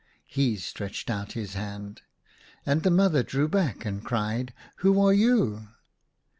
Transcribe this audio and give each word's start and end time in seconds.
He 0.25 0.55
stretched 0.57 1.11
out 1.11 1.33
his 1.33 1.53
hand. 1.53 2.01
And 2.65 2.81
the 2.81 2.89
mother 2.89 3.21
drew 3.21 3.47
back, 3.47 3.85
and 3.85 4.03
cried, 4.03 4.51
"Who 4.77 4.99
are 4.99 5.13
you?" 5.13 5.67